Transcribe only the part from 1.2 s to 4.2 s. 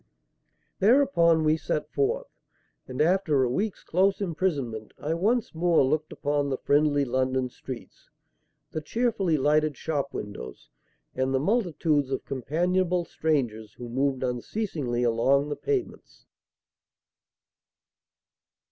we set forth; and, after a week's close